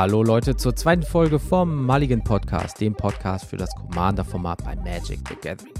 [0.00, 5.18] Hallo Leute zur zweiten Folge vom Mulligan Podcast, dem Podcast für das Commander-Format bei Magic
[5.28, 5.74] the Gathering.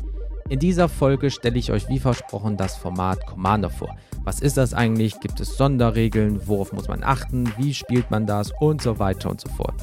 [0.51, 3.97] In dieser Folge stelle ich euch wie versprochen das Format Commander vor.
[4.23, 5.19] Was ist das eigentlich?
[5.21, 6.47] Gibt es Sonderregeln?
[6.47, 7.51] Worauf muss man achten?
[7.57, 8.53] Wie spielt man das?
[8.61, 9.77] Und so weiter und so fort.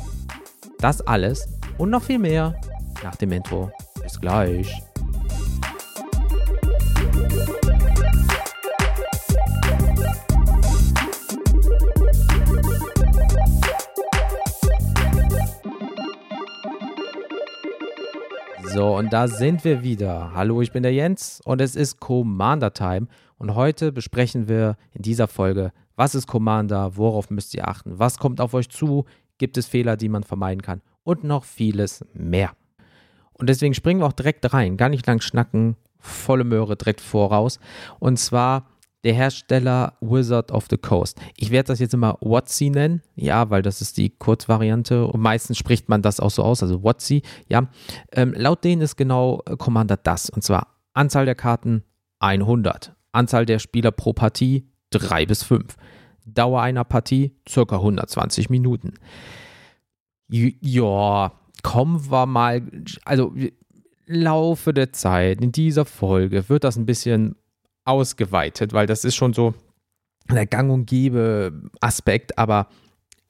[0.78, 2.62] Das alles und noch viel mehr
[3.04, 3.72] nach dem Intro.
[4.04, 4.72] Bis gleich.
[18.78, 20.34] So, und da sind wir wieder.
[20.36, 23.08] Hallo, ich bin der Jens und es ist Commander Time.
[23.40, 28.20] Und heute besprechen wir in dieser Folge, was ist Commander, worauf müsst ihr achten, was
[28.20, 29.06] kommt auf euch zu,
[29.40, 32.52] gibt es Fehler, die man vermeiden kann und noch vieles mehr.
[33.34, 37.60] Und deswegen springen wir auch direkt rein, gar nicht lang schnacken, volle Möhre direkt voraus.
[37.98, 38.68] Und zwar
[39.04, 41.20] der Hersteller Wizard of the Coast.
[41.36, 45.58] Ich werde das jetzt immer WotC nennen, ja, weil das ist die Kurzvariante und meistens
[45.58, 47.70] spricht man das auch so aus, also WotC, ja.
[48.12, 51.84] Ähm, laut denen ist genau äh, Commander das und zwar Anzahl der Karten
[52.20, 55.76] 100, Anzahl der Spieler pro Partie 3 bis 5,
[56.26, 58.96] Dauer einer Partie circa 120 Minuten.
[60.30, 61.32] Ja,
[61.64, 62.64] kommen wir mal,
[63.06, 63.34] also
[64.08, 67.36] Laufe der Zeit in dieser Folge wird das ein bisschen
[67.88, 69.54] ausgeweitet, weil das ist schon so
[70.30, 72.68] der gang und gäbe Aspekt, aber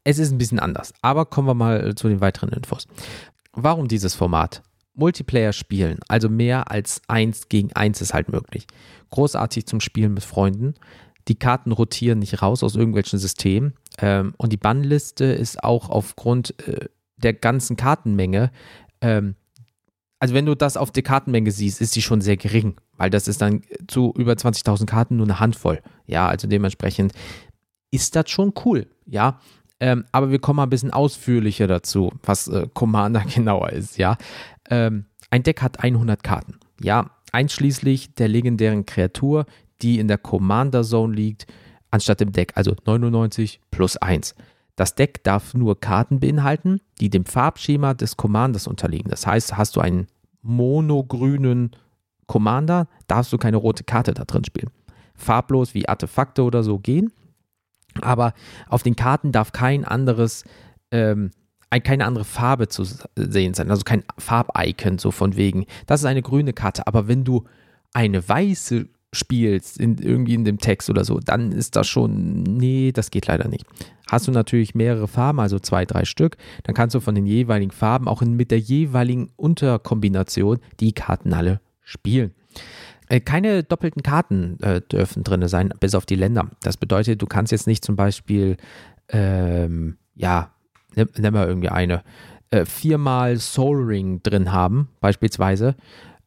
[0.04, 0.94] es ist ein bisschen anders.
[1.02, 2.88] Aber kommen wir mal zu den weiteren Infos.
[3.54, 4.64] Warum dieses Format?
[4.94, 8.66] Multiplayer spielen, also mehr als eins gegen eins ist halt möglich.
[9.12, 10.74] Großartig zum Spielen mit Freunden.
[11.28, 13.74] Die Karten rotieren nicht raus aus irgendwelchen Systemen.
[14.00, 18.52] Ähm, und die Bannliste ist auch aufgrund äh, der ganzen Kartenmenge
[19.02, 19.36] ähm,
[20.20, 23.28] also wenn du das auf der Kartenmenge siehst, ist sie schon sehr gering, weil das
[23.28, 25.82] ist dann zu über 20.000 Karten nur eine Handvoll.
[26.06, 27.14] Ja, also dementsprechend
[27.92, 29.40] ist das schon cool, ja.
[29.80, 34.18] Ähm, aber wir kommen mal ein bisschen ausführlicher dazu, was äh, Commander genauer ist, ja.
[34.70, 39.46] Ähm, ein Deck hat 100 Karten, ja, einschließlich der legendären Kreatur,
[39.82, 41.46] die in der Commander Zone liegt,
[41.92, 44.36] anstatt im Deck, also 99 plus 1.
[44.78, 49.10] Das Deck darf nur Karten beinhalten, die dem Farbschema des Commanders unterliegen.
[49.10, 50.08] Das heißt, hast du einen
[50.44, 51.72] monogrünen
[52.28, 54.70] Commander, darfst du keine rote Karte da drin spielen.
[55.16, 57.12] Farblos wie Artefakte oder so gehen,
[58.02, 58.34] aber
[58.70, 60.44] auf den Karten darf kein anderes,
[60.92, 61.32] ähm,
[61.84, 62.86] keine andere Farbe zu
[63.16, 65.66] sehen sein, also kein Farbicon, so von wegen.
[65.88, 67.46] Das ist eine grüne Karte, aber wenn du
[67.94, 72.92] eine weiße spielst, in, irgendwie in dem Text oder so, dann ist das schon, nee,
[72.92, 73.66] das geht leider nicht.
[74.10, 77.72] Hast du natürlich mehrere Farben, also zwei, drei Stück, dann kannst du von den jeweiligen
[77.72, 82.32] Farben auch mit der jeweiligen Unterkombination die Karten alle spielen.
[83.10, 86.50] Äh, keine doppelten Karten äh, dürfen drin sein, bis auf die Länder.
[86.62, 88.58] Das bedeutet, du kannst jetzt nicht zum Beispiel,
[89.10, 90.52] ähm, ja,
[90.96, 92.04] nimm, nimm mal irgendwie eine,
[92.52, 95.76] äh, viermal Soul Ring drin haben, beispielsweise,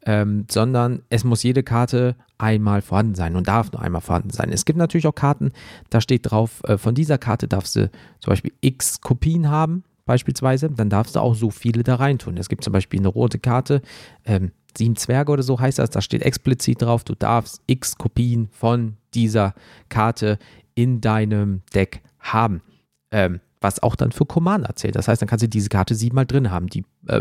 [0.06, 4.50] ähm, sondern es muss jede Karte einmal vorhanden sein und darf nur einmal vorhanden sein.
[4.50, 5.52] Es gibt natürlich auch Karten,
[5.90, 7.90] da steht drauf, äh, von dieser Karte darfst du
[8.20, 12.36] zum Beispiel x Kopien haben, beispielsweise, dann darfst du auch so viele da reintun.
[12.36, 13.82] Es gibt zum Beispiel eine rote Karte,
[14.24, 18.48] ähm, sieben Zwerge oder so heißt das, da steht explizit drauf, du darfst x Kopien
[18.50, 19.54] von dieser
[19.88, 20.38] Karte
[20.74, 22.62] in deinem Deck haben.
[23.10, 24.96] Ähm, was auch dann für Commander zählt.
[24.96, 26.68] Das heißt, dann kannst du diese Karte siebenmal drin haben.
[26.68, 27.20] Die äh,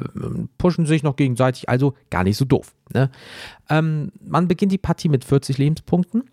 [0.57, 2.73] pushen sich noch gegenseitig, also gar nicht so doof.
[2.93, 3.09] Ne?
[3.69, 6.29] Ähm, man beginnt die Partie mit 40 Lebenspunkten.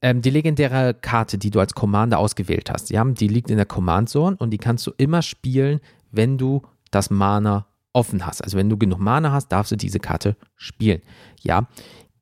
[0.00, 3.66] Ähm, die legendäre Karte, die du als Commander ausgewählt hast, ja, die liegt in der
[3.66, 5.80] Command Zone und die kannst du immer spielen,
[6.10, 8.42] wenn du das Mana offen hast.
[8.42, 11.00] Also wenn du genug Mana hast, darfst du diese Karte spielen.
[11.40, 11.68] Ja,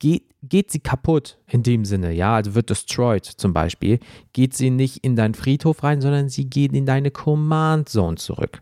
[0.02, 4.00] geht, geht sie kaputt in dem Sinne, ja, also wird destroyed zum Beispiel,
[4.32, 8.60] geht sie nicht in deinen Friedhof rein, sondern sie geht in deine Command Zone zurück.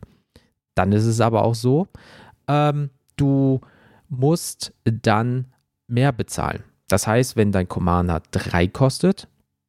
[0.74, 1.88] Dann ist es aber auch so,
[2.46, 3.62] ähm, du
[4.10, 5.46] musst dann
[5.88, 6.62] mehr bezahlen.
[6.88, 9.26] Das heißt, wenn dein Commander 3 kostet,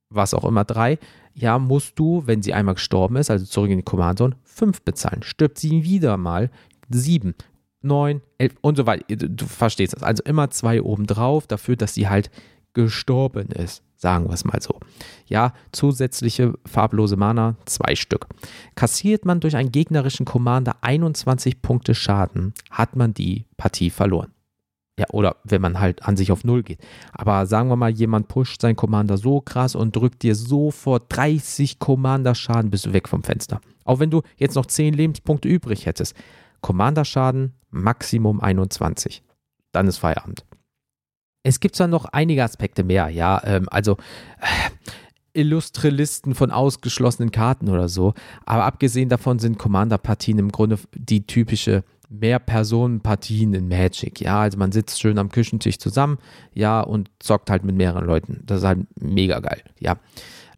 [0.09, 0.99] was auch immer 3,
[1.33, 4.81] ja, musst du, wenn sie einmal gestorben ist, also zurück in die Command Zone, 5
[4.81, 5.23] bezahlen.
[5.23, 6.49] Stirbt sie wieder mal,
[6.89, 7.33] 7.
[7.81, 9.03] 9, 11 und so weiter.
[9.07, 10.03] Du verstehst das.
[10.03, 12.29] Also immer zwei obendrauf dafür, dass sie halt
[12.73, 13.83] gestorben ist.
[13.95, 14.79] Sagen wir es mal so.
[15.27, 18.27] Ja, zusätzliche farblose Mana, zwei Stück.
[18.75, 24.31] Kassiert man durch einen gegnerischen Commander 21 Punkte Schaden, hat man die Partie verloren.
[24.97, 26.79] Ja, oder wenn man halt an sich auf Null geht.
[27.13, 31.79] Aber sagen wir mal, jemand pusht seinen Commander so krass und drückt dir sofort 30
[31.79, 33.61] Commander-Schaden, bist du weg vom Fenster.
[33.85, 36.15] Auch wenn du jetzt noch 10 Lebenspunkte übrig hättest.
[36.61, 39.23] Commander-Schaden Maximum 21.
[39.71, 40.45] Dann ist Feierabend.
[41.43, 43.97] Es gibt zwar noch einige Aspekte mehr, ja, ähm, also
[44.39, 44.69] äh,
[45.33, 48.13] illustre Listen von ausgeschlossenen Karten oder so.
[48.45, 54.19] Aber abgesehen davon sind Commander-Partien im Grunde die typische Mehr-Personen-Partien in Magic.
[54.19, 56.17] Ja, also man sitzt schön am Küchentisch zusammen,
[56.53, 58.41] ja, und zockt halt mit mehreren Leuten.
[58.45, 59.97] Das ist halt mega geil, ja.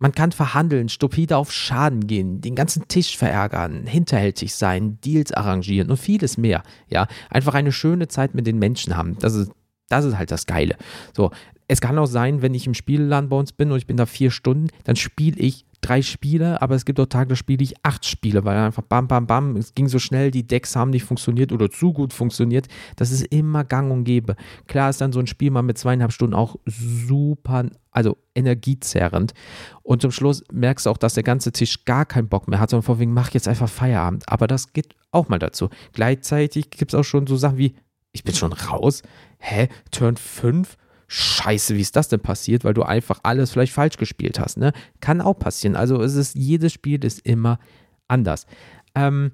[0.03, 5.89] Man kann verhandeln, stupide auf Schaden gehen, den ganzen Tisch verärgern, hinterhältig sein, Deals arrangieren
[5.89, 6.63] und vieles mehr.
[6.89, 9.17] Ja, einfach eine schöne Zeit mit den Menschen haben.
[9.19, 9.53] Das ist,
[9.87, 10.75] das ist halt das Geile.
[11.15, 11.31] So,
[11.69, 14.05] es kann auch sein, wenn ich im Spielland bei uns bin und ich bin da
[14.05, 17.75] vier Stunden, dann spiele ich drei Spiele, aber es gibt auch Tage, da spiele ich
[17.83, 21.03] acht Spiele, weil einfach bam, bam, bam, es ging so schnell, die Decks haben nicht
[21.03, 22.67] funktioniert oder zu gut funktioniert.
[22.95, 24.35] Das ist immer gang und gäbe.
[24.67, 29.33] Klar ist dann so ein Spiel mal mit zweieinhalb Stunden auch super, also energiezerrend.
[29.83, 32.69] Und zum Schluss merkst du auch, dass der ganze Tisch gar keinen Bock mehr hat,
[32.69, 34.27] sondern vorwiegend, mach jetzt einfach Feierabend.
[34.27, 35.69] Aber das geht auch mal dazu.
[35.91, 37.75] Gleichzeitig gibt es auch schon so Sachen wie,
[38.13, 39.01] ich bin schon raus.
[39.39, 39.67] Hä?
[39.91, 40.77] Turn 5?
[41.07, 44.57] Scheiße, wie ist das denn passiert, weil du einfach alles vielleicht falsch gespielt hast.
[44.57, 44.73] Ne?
[44.99, 45.75] Kann auch passieren.
[45.75, 47.59] Also es ist, jedes Spiel ist immer
[48.07, 48.45] anders.
[48.95, 49.31] Ähm,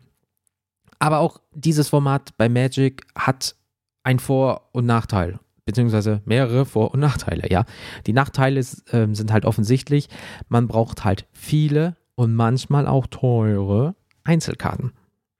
[0.99, 3.55] aber auch dieses Format bei Magic hat
[4.03, 7.65] ein Vor- und Nachteil, beziehungsweise mehrere Vor- und Nachteile, ja.
[8.05, 10.09] Die Nachteile äh, sind halt offensichtlich,
[10.49, 14.91] man braucht halt viele und manchmal auch teure Einzelkarten.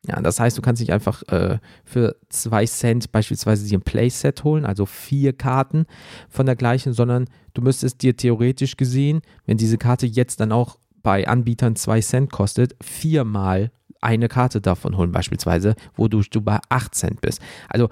[0.07, 4.43] Ja, das heißt, du kannst nicht einfach äh, für zwei Cent beispielsweise dir ein Playset
[4.45, 5.85] holen, also vier Karten
[6.29, 10.77] von der gleichen, sondern du müsstest dir theoretisch gesehen, wenn diese Karte jetzt dann auch
[11.03, 16.95] bei Anbietern zwei Cent kostet, viermal eine Karte davon holen, beispielsweise, wodurch du bei 8
[16.95, 17.41] Cent bist.
[17.67, 17.89] Also,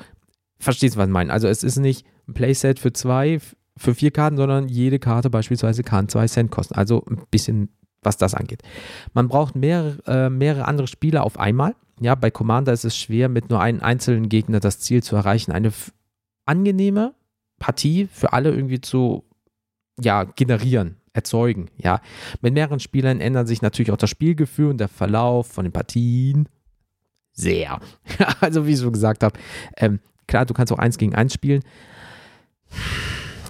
[0.60, 1.34] verstehst du, was ich meine?
[1.34, 3.40] Also, es ist nicht ein Playset für zwei,
[3.76, 6.76] für vier Karten, sondern jede Karte beispielsweise kann zwei Cent kosten.
[6.76, 7.70] Also ein bisschen,
[8.02, 8.64] was das angeht.
[9.14, 13.30] Man braucht mehrere, äh, mehrere andere Spieler auf einmal ja, bei Commander ist es schwer,
[13.30, 15.72] mit nur einem einzelnen Gegner das Ziel zu erreichen, eine
[16.46, 17.14] angenehme
[17.60, 19.24] Partie für alle irgendwie zu
[20.00, 21.70] ja, generieren, erzeugen.
[21.78, 22.02] Ja,
[22.42, 26.48] mit mehreren Spielern ändert sich natürlich auch das Spielgefühl und der Verlauf von den Partien
[27.34, 27.80] sehr.
[28.42, 29.40] also wie ich schon gesagt habe,
[29.78, 31.64] ähm, klar, du kannst auch eins gegen eins spielen.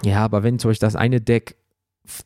[0.04, 1.56] Ja, aber wenn zum Beispiel das eine Deck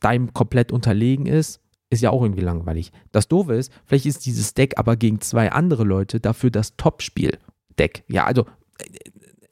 [0.00, 1.61] deinem komplett unterlegen ist,
[1.92, 2.90] ist ja auch irgendwie langweilig.
[3.12, 8.04] Das Doofe ist, vielleicht ist dieses Deck aber gegen zwei andere Leute dafür das Top-Spiel-Deck.
[8.08, 8.46] Ja, also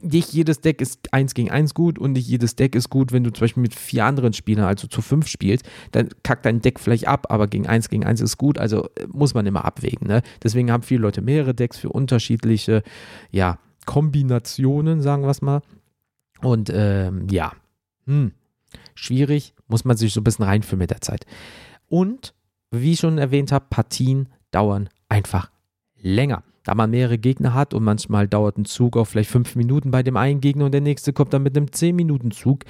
[0.03, 3.23] nicht jedes Deck ist eins gegen eins gut und nicht jedes Deck ist gut, wenn
[3.23, 6.81] du zum Beispiel mit vier anderen Spielern, also zu fünf spielst, dann kackt dein Deck
[6.81, 10.07] vielleicht ab, aber gegen eins gegen eins ist gut, also äh, muss man immer abwägen.
[10.07, 10.23] Ne?
[10.43, 12.83] Deswegen haben viele Leute mehrere Decks für unterschiedliche,
[13.31, 15.61] ja, Kombinationen, sagen wir es mal.
[16.41, 17.53] Und ähm, ja,
[18.07, 18.33] hm,
[18.95, 21.27] schwierig, muss man sich so ein bisschen reinführen mit der Zeit.
[21.91, 22.35] Und,
[22.71, 25.51] wie ich schon erwähnt habe, Partien dauern einfach
[25.97, 26.45] länger.
[26.65, 30.03] Da man mehrere Gegner hat und manchmal dauert ein Zug auch vielleicht fünf Minuten bei
[30.03, 32.65] dem einen Gegner und der nächste kommt dann mit einem 10-Minuten-Zug.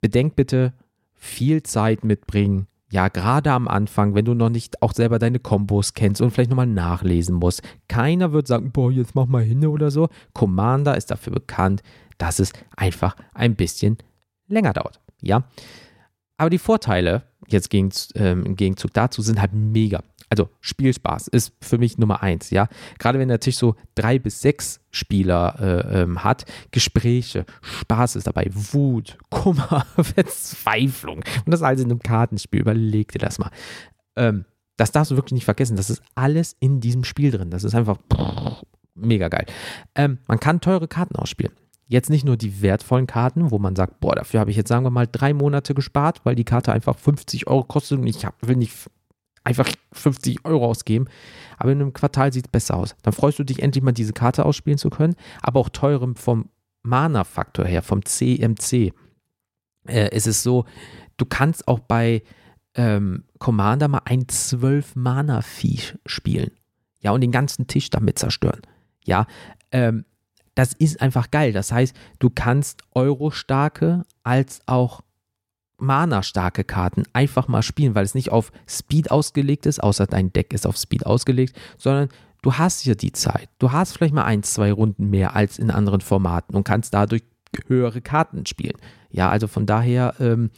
[0.00, 0.74] Bedenkt bitte,
[1.14, 2.66] viel Zeit mitbringen.
[2.90, 6.50] Ja, gerade am Anfang, wenn du noch nicht auch selber deine Kombos kennst und vielleicht
[6.50, 7.62] nochmal nachlesen musst.
[7.88, 10.08] Keiner wird sagen, boah, jetzt mach mal hin oder so.
[10.32, 11.82] Commander ist dafür bekannt,
[12.18, 13.98] dass es einfach ein bisschen
[14.48, 15.00] länger dauert.
[15.20, 15.44] Ja.
[16.36, 20.02] Aber die Vorteile jetzt gegen, ähm, im Gegenzug dazu sind halt mega.
[20.30, 22.68] Also Spielspaß ist für mich Nummer eins, ja.
[22.98, 28.26] Gerade wenn der Tisch so drei bis sechs Spieler äh, ähm, hat, Gespräche, Spaß ist
[28.26, 32.60] dabei, Wut, Kummer, Verzweiflung und das alles in einem Kartenspiel.
[32.60, 33.50] Überleg dir das mal.
[34.16, 34.44] Ähm,
[34.76, 35.76] das darfst du wirklich nicht vergessen.
[35.76, 37.50] Das ist alles in diesem Spiel drin.
[37.50, 37.98] Das ist einfach
[38.94, 39.46] mega geil.
[39.94, 41.54] Ähm, man kann teure Karten ausspielen.
[41.86, 44.84] Jetzt nicht nur die wertvollen Karten, wo man sagt, boah, dafür habe ich jetzt, sagen
[44.84, 48.34] wir mal, drei Monate gespart, weil die Karte einfach 50 Euro kostet und ich hab,
[48.46, 48.74] will nicht
[49.44, 51.06] einfach 50 Euro ausgeben.
[51.58, 52.96] Aber in einem Quartal sieht es besser aus.
[53.02, 55.14] Dann freust du dich endlich mal, diese Karte ausspielen zu können.
[55.42, 56.48] Aber auch teurem vom
[56.82, 58.92] Mana-Faktor her, vom CMC,
[59.86, 60.64] äh, ist es so,
[61.16, 62.22] du kannst auch bei
[62.74, 66.50] ähm, Commander mal ein 12 Mana-Vieh spielen.
[67.00, 68.62] Ja, und den ganzen Tisch damit zerstören.
[69.04, 69.26] Ja,
[69.70, 70.06] ähm,
[70.54, 71.52] das ist einfach geil.
[71.52, 75.00] Das heißt, du kannst Euro-starke als auch
[75.78, 80.52] Mana-starke Karten einfach mal spielen, weil es nicht auf Speed ausgelegt ist, außer dein Deck
[80.52, 82.08] ist auf Speed ausgelegt, sondern
[82.42, 83.48] du hast ja die Zeit.
[83.58, 87.24] Du hast vielleicht mal ein, zwei Runden mehr als in anderen Formaten und kannst dadurch
[87.66, 88.76] höhere Karten spielen.
[89.10, 90.50] Ja, also von daher ähm,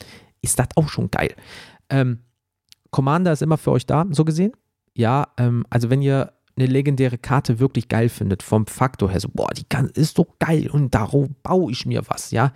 [0.42, 1.34] ist das auch schon geil.
[1.88, 2.20] Ähm,
[2.90, 4.52] Commander ist immer für euch da, so gesehen.
[4.94, 9.28] Ja, ähm, also wenn ihr eine legendäre Karte wirklich geil findet, vom Faktor her, so,
[9.32, 12.52] boah, die kann, ist so geil und darauf baue ich mir was, ja.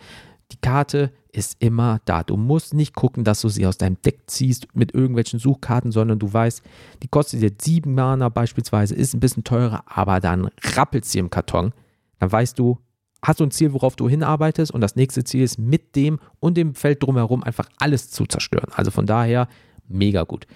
[0.53, 2.25] Die Karte ist immer da.
[2.25, 6.19] Du musst nicht gucken, dass du sie aus deinem Deck ziehst mit irgendwelchen Suchkarten, sondern
[6.19, 6.63] du weißt,
[7.03, 11.31] die kostet jetzt 7 Mana beispielsweise, ist ein bisschen teurer, aber dann rappelt sie im
[11.31, 11.73] Karton.
[12.19, 12.79] Dann weißt du,
[13.23, 16.57] hast du ein Ziel, worauf du hinarbeitest und das nächste Ziel ist, mit dem und
[16.57, 18.73] dem Feld drumherum einfach alles zu zerstören.
[18.75, 19.49] Also von daher
[19.89, 20.47] mega gut.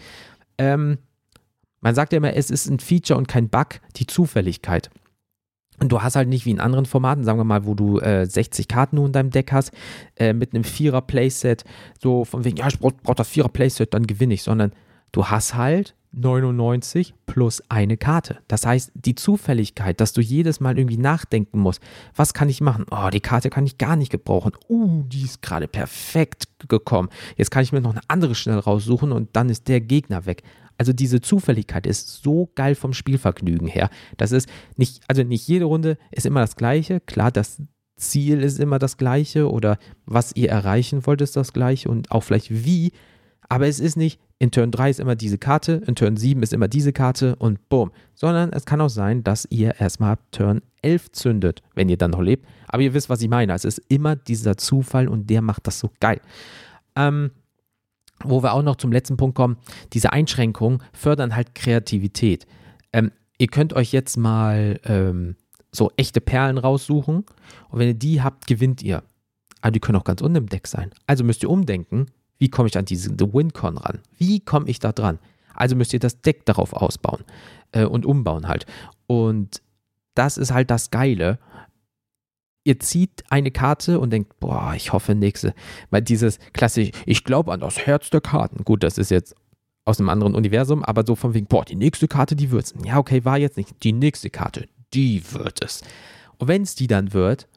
[0.59, 0.99] Ähm,
[1.85, 4.91] man sagt ja immer, es ist ein Feature und kein Bug, die Zufälligkeit.
[5.81, 8.25] Und du hast halt nicht wie in anderen Formaten, sagen wir mal, wo du äh,
[8.25, 9.71] 60 Karten nur in deinem Deck hast,
[10.17, 11.65] äh, mit einem Vierer-Playset,
[12.01, 14.73] so von wegen, ja, ich brauche brauch das Vierer-Playset, dann gewinne ich, sondern
[15.13, 18.39] du hast halt 99 plus eine Karte.
[18.49, 21.83] Das heißt, die Zufälligkeit, dass du jedes Mal irgendwie nachdenken musst,
[22.15, 22.87] was kann ich machen?
[22.91, 24.53] Oh, die Karte kann ich gar nicht gebrauchen.
[24.69, 27.11] Uh, die ist gerade perfekt gekommen.
[27.37, 30.45] Jetzt kann ich mir noch eine andere schnell raussuchen und dann ist der Gegner weg.
[30.79, 33.91] Also diese Zufälligkeit ist so geil vom Spielvergnügen her.
[34.17, 37.01] Das ist nicht, also nicht jede Runde ist immer das gleiche.
[37.01, 37.63] Klar, das
[37.97, 42.23] Ziel ist immer das gleiche oder was ihr erreichen wollt ist das gleiche und auch
[42.23, 42.93] vielleicht wie.
[43.49, 46.53] Aber es ist nicht, in Turn 3 ist immer diese Karte, in Turn 7 ist
[46.53, 47.93] immer diese Karte und boom.
[48.15, 52.21] Sondern es kann auch sein, dass ihr erstmal Turn 11 zündet, wenn ihr dann noch
[52.21, 52.47] lebt.
[52.69, 53.55] Aber ihr wisst, was ich meine.
[53.55, 56.21] Es ist immer dieser Zufall und der macht das so geil.
[56.97, 57.31] Ähm,
[58.23, 59.57] wo wir auch noch zum letzten Punkt kommen,
[59.93, 62.47] diese Einschränkungen fördern halt Kreativität.
[62.93, 65.37] Ähm, ihr könnt euch jetzt mal ähm,
[65.73, 67.25] so echte Perlen raussuchen
[67.69, 69.03] und wenn ihr die habt, gewinnt ihr.
[69.61, 70.91] Aber die können auch ganz unten im Deck sein.
[71.07, 72.07] Also müsst ihr umdenken,
[72.39, 74.01] wie komme ich an diese The WinCon ran?
[74.19, 75.19] Wie komme ich da dran?
[75.55, 77.25] Also müsst ihr das Deck darauf ausbauen
[77.73, 78.67] äh, und umbauen halt.
[79.07, 79.63] Und
[80.15, 81.39] das ist halt das Geile
[82.65, 85.55] ihr zieht eine Karte und denkt, boah, ich hoffe nächste.
[85.91, 88.65] Weil dieses klassische, ich glaube an das Herz der Karten.
[88.65, 89.37] Gut, das ist jetzt
[89.85, 92.75] aus einem anderen Universum, aber so von wegen, boah, die nächste Karte, die wird's.
[92.85, 93.83] Ja, okay, war jetzt nicht.
[93.83, 95.83] Die nächste Karte, die wird es.
[96.39, 97.49] Und wenn es die dann wird,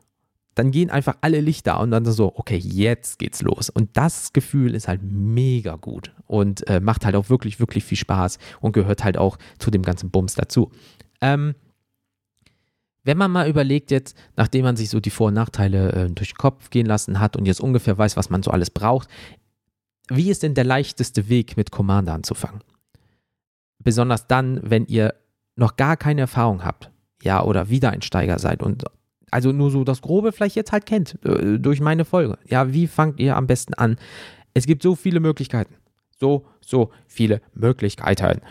[0.56, 3.70] dann gehen einfach alle Lichter und dann so, okay, jetzt geht's los.
[3.70, 7.98] Und das Gefühl ist halt mega gut und äh, macht halt auch wirklich, wirklich viel
[7.98, 10.72] Spaß und gehört halt auch zu dem ganzen Bums dazu.
[11.22, 11.54] Ähm,
[13.08, 16.34] wenn man mal überlegt jetzt, nachdem man sich so die Vor- und Nachteile äh, durch
[16.34, 19.08] den Kopf gehen lassen hat und jetzt ungefähr weiß, was man so alles braucht,
[20.10, 22.62] wie ist denn der leichteste Weg, mit Commander anzufangen?
[23.80, 25.14] Besonders dann, wenn ihr
[25.56, 26.92] noch gar keine Erfahrung habt,
[27.24, 28.84] ja, oder Wiedereinsteiger seid und
[29.32, 32.38] also nur so das Grobe vielleicht jetzt halt kennt äh, durch meine Folge.
[32.46, 33.98] Ja, wie fangt ihr am besten an?
[34.54, 35.76] Es gibt so viele Möglichkeiten.
[36.20, 38.42] So, so viele Möglichkeiten.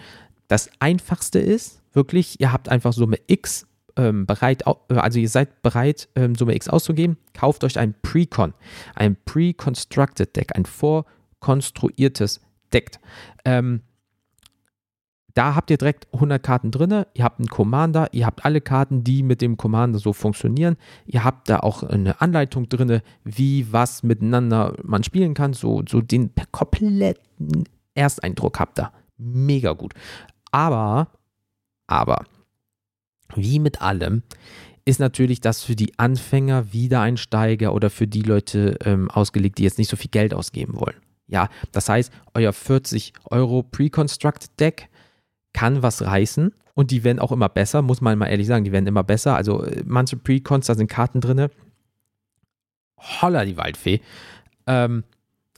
[0.49, 6.09] Das einfachste ist wirklich, ihr habt einfach Summe X ähm, bereit, also ihr seid bereit,
[6.15, 8.55] ähm, Summe X auszugeben, kauft euch ein Precon,
[8.95, 12.41] ein Pre-Constructed Deck, ein vorkonstruiertes
[12.73, 12.99] Deck.
[13.45, 13.83] Ähm,
[15.37, 17.05] da habt ihr direkt 100 Karten drin.
[17.12, 20.76] Ihr habt einen Commander, ihr habt alle Karten, die mit dem Commander so funktionieren.
[21.05, 25.53] Ihr habt da auch eine Anleitung drin, wie was miteinander man spielen kann.
[25.53, 28.91] So, so den kompletten Ersteindruck habt ihr.
[29.19, 29.93] Mega gut.
[30.53, 31.09] Aber,
[31.87, 32.25] aber,
[33.35, 34.23] wie mit allem,
[34.85, 39.78] ist natürlich das für die Anfänger, Wiedereinsteiger oder für die Leute ähm, ausgelegt, die jetzt
[39.78, 40.97] nicht so viel Geld ausgeben wollen.
[41.26, 44.88] Ja, das heißt, euer 40 Euro Pre-Construct Deck
[45.52, 48.71] kann was reißen und die werden auch immer besser, muss man mal ehrlich sagen, die
[48.71, 49.35] werden immer besser.
[49.35, 51.49] Also äh, manche Pre-Cons, da sind Karten drin.
[52.99, 54.00] Holla die Waldfee.
[54.66, 55.02] Ähm,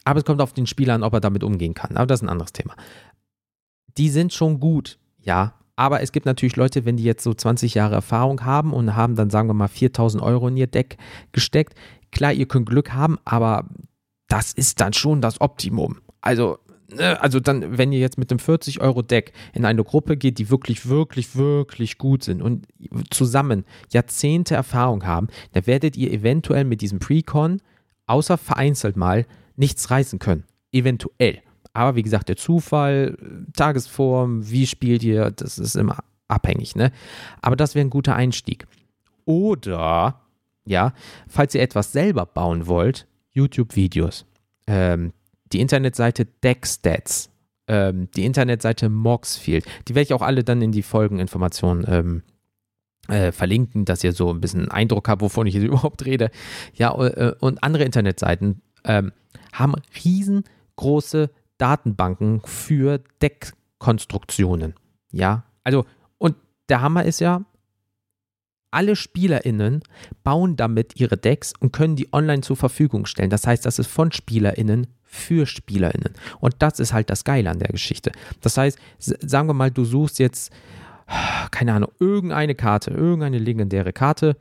[0.04, 1.96] aber es kommt auf den Spieler an, ob er damit umgehen kann.
[1.96, 2.74] Aber das ist ein anderes Thema.
[3.98, 7.74] Die sind schon gut, ja, aber es gibt natürlich Leute, wenn die jetzt so 20
[7.74, 10.96] Jahre Erfahrung haben und haben dann, sagen wir mal, 4000 Euro in ihr Deck
[11.30, 11.74] gesteckt.
[12.10, 13.68] Klar, ihr könnt Glück haben, aber
[14.26, 15.98] das ist dann schon das Optimum.
[16.20, 16.58] Also,
[16.92, 20.38] ne, also dann, wenn ihr jetzt mit einem 40 Euro Deck in eine Gruppe geht,
[20.40, 22.66] die wirklich, wirklich, wirklich gut sind und
[23.10, 27.62] zusammen Jahrzehnte Erfahrung haben, dann werdet ihr eventuell mit diesem Precon,
[28.08, 30.42] außer vereinzelt mal, nichts reißen können.
[30.72, 31.40] Eventuell.
[31.78, 33.16] Aber wie gesagt, der Zufall,
[33.54, 36.74] Tagesform, wie spielt ihr, das ist immer abhängig.
[36.74, 36.90] Ne?
[37.40, 38.66] Aber das wäre ein guter Einstieg.
[39.24, 40.20] Oder,
[40.64, 40.92] ja,
[41.28, 44.26] falls ihr etwas selber bauen wollt, YouTube-Videos.
[44.66, 45.12] Ähm,
[45.52, 47.30] die Internetseite Deckstats.
[47.68, 49.64] Ähm, die Internetseite Moxfield.
[49.86, 52.22] Die werde ich auch alle dann in die Folgeninformationen ähm,
[53.06, 56.32] äh, verlinken, dass ihr so ein bisschen Eindruck habt, wovon ich jetzt überhaupt rede.
[56.74, 59.12] Ja, äh, und andere Internetseiten ähm,
[59.52, 64.74] haben riesengroße Datenbanken für Deckkonstruktionen.
[65.10, 65.84] Ja, also,
[66.18, 66.36] und
[66.68, 67.44] der Hammer ist ja,
[68.70, 69.82] alle SpielerInnen
[70.24, 73.30] bauen damit ihre Decks und können die online zur Verfügung stellen.
[73.30, 76.12] Das heißt, das ist von SpielerInnen für SpielerInnen.
[76.38, 78.12] Und das ist halt das Geile an der Geschichte.
[78.42, 80.52] Das heißt, sagen wir mal, du suchst jetzt,
[81.50, 84.36] keine Ahnung, irgendeine Karte, irgendeine legendäre Karte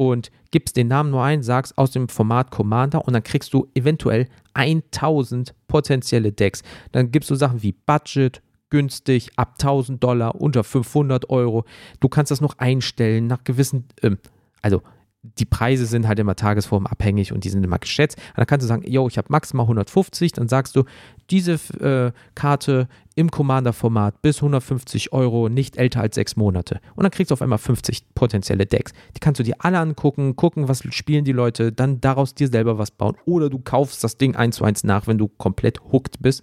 [0.00, 3.68] und gibst den Namen nur ein, sagst aus dem Format Commander und dann kriegst du
[3.74, 6.62] eventuell 1000 potenzielle Decks.
[6.90, 8.40] Dann gibst du Sachen wie Budget,
[8.70, 11.66] günstig, ab 1000 Dollar, unter 500 Euro.
[12.00, 14.16] Du kannst das noch einstellen nach gewissen, ähm,
[14.62, 14.80] also
[15.22, 18.16] die Preise sind halt immer tagesformabhängig und die sind immer geschätzt.
[18.16, 20.84] Und dann kannst du sagen, yo, ich habe maximal 150, dann sagst du,
[21.28, 26.80] diese äh, Karte im Commander-Format bis 150 Euro, nicht älter als sechs Monate.
[26.94, 28.92] Und dann kriegst du auf einmal 50 potenzielle Decks.
[29.14, 32.78] Die kannst du dir alle angucken, gucken, was spielen die Leute, dann daraus dir selber
[32.78, 33.16] was bauen.
[33.26, 36.42] Oder du kaufst das Ding eins zu eins nach, wenn du komplett hooked bist.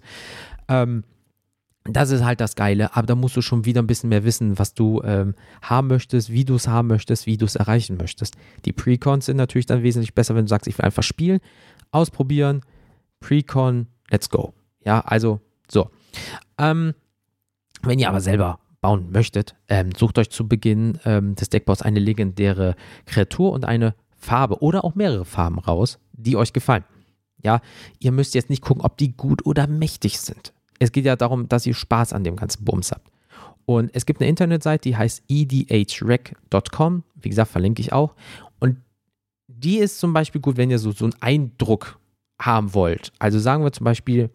[0.68, 1.02] Ähm,
[1.88, 4.58] das ist halt das Geile, aber da musst du schon wieder ein bisschen mehr wissen,
[4.58, 8.36] was du ähm, haben möchtest, wie du es haben möchtest, wie du es erreichen möchtest.
[8.64, 11.40] Die Precons sind natürlich dann wesentlich besser, wenn du sagst, ich will einfach spielen,
[11.90, 12.62] ausprobieren,
[13.20, 14.52] Precon, let's go.
[14.84, 15.40] Ja, also
[15.70, 15.90] so.
[16.58, 16.94] Ähm,
[17.82, 22.00] wenn ihr aber selber bauen möchtet, ähm, sucht euch zu Beginn ähm, des Deckbaus eine
[22.00, 22.76] legendäre
[23.06, 26.84] Kreatur und eine Farbe oder auch mehrere Farben raus, die euch gefallen.
[27.42, 27.60] Ja,
[28.00, 31.48] ihr müsst jetzt nicht gucken, ob die gut oder mächtig sind es geht ja darum,
[31.48, 33.10] dass ihr Spaß an dem ganzen Bums habt.
[33.64, 37.04] Und es gibt eine Internetseite, die heißt edhrec.com.
[37.16, 38.14] Wie gesagt, verlinke ich auch.
[38.60, 38.78] Und
[39.46, 41.98] die ist zum Beispiel gut, wenn ihr so, so einen Eindruck
[42.40, 43.12] haben wollt.
[43.18, 44.30] Also sagen wir zum Beispiel,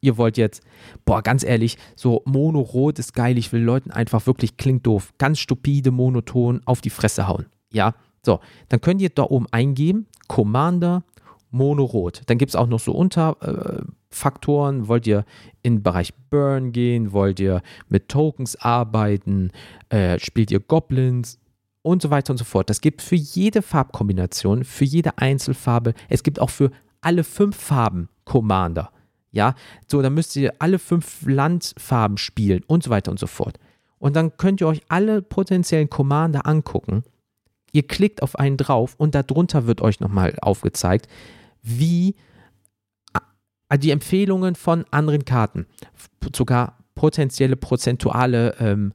[0.00, 0.62] ihr wollt jetzt,
[1.04, 5.38] boah, ganz ehrlich, so Mono-Rot ist geil, ich will Leuten einfach wirklich, klingt doof, ganz
[5.40, 7.46] stupide, monoton auf die Fresse hauen.
[7.72, 7.94] Ja,
[8.24, 11.04] so, dann könnt ihr da oben eingeben, Commander
[11.50, 12.22] Mono-Rot.
[12.26, 14.84] Dann gibt es auch noch so Unterfaktoren.
[14.84, 15.24] Äh, Wollt ihr
[15.62, 17.12] in den Bereich Burn gehen?
[17.12, 19.50] Wollt ihr mit Tokens arbeiten?
[19.88, 21.38] Äh, spielt ihr Goblins?
[21.82, 22.68] Und so weiter und so fort.
[22.68, 28.10] Das gibt für jede Farbkombination, für jede Einzelfarbe, es gibt auch für alle fünf Farben
[28.24, 28.90] Commander.
[29.32, 29.54] Ja,
[29.86, 33.58] so, dann müsst ihr alle fünf Landfarben spielen und so weiter und so fort.
[33.98, 37.04] Und dann könnt ihr euch alle potenziellen Commander angucken.
[37.72, 41.06] Ihr klickt auf einen drauf und darunter wird euch nochmal aufgezeigt,
[41.62, 42.16] wie
[43.68, 45.66] äh, die Empfehlungen von anderen Karten,
[46.34, 48.92] sogar potenzielle prozentuale ähm,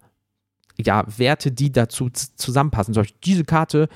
[0.78, 2.94] ja, Werte, die dazu zusammenpassen.
[2.94, 3.88] Zum Beispiel diese Karte,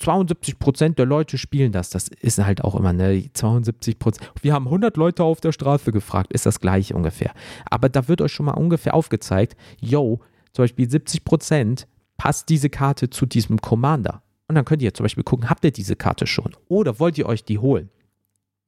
[0.00, 1.90] 72% der Leute spielen das.
[1.90, 4.18] Das ist halt auch immer, ne, 72%.
[4.40, 7.32] Wir haben 100 Leute auf der Straße gefragt, ist das gleiche ungefähr.
[7.70, 10.20] Aber da wird euch schon mal ungefähr aufgezeigt, yo,
[10.52, 14.22] zum Beispiel 70% passt diese Karte zu diesem Commander.
[14.48, 16.56] Und dann könnt ihr zum Beispiel gucken, habt ihr diese Karte schon?
[16.68, 17.90] Oder wollt ihr euch die holen?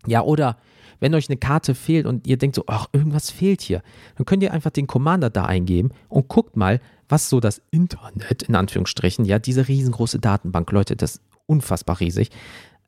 [0.07, 0.57] Ja, oder
[1.01, 3.83] wenn euch eine Karte fehlt und ihr denkt so, ach, irgendwas fehlt hier,
[4.17, 8.45] dann könnt ihr einfach den Commander da eingeben und guckt mal, was so das Internet,
[8.45, 12.31] in Anführungsstrichen, ja, diese riesengroße Datenbank, Leute, das ist unfassbar riesig,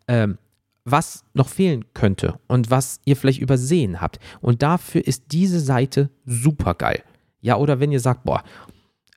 [0.09, 0.39] ähm,
[0.85, 4.19] was noch fehlen könnte und was ihr vielleicht übersehen habt.
[4.41, 7.03] Und dafür ist diese Seite super geil.
[7.41, 8.43] Ja, oder wenn ihr sagt, boah,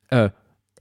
[0.09, 0.29] äh,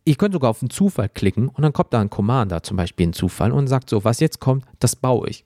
[0.04, 3.08] ihr könnt sogar auf einen Zufall klicken und dann kommt da ein Commander, zum Beispiel
[3.08, 5.44] ein Zufall, und sagt so, was jetzt kommt, das baue ich.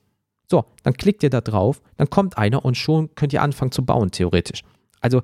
[0.50, 3.85] So, dann klickt ihr da drauf, dann kommt einer und schon könnt ihr anfangen zu
[3.85, 4.62] bauen, theoretisch.
[5.00, 5.22] Also,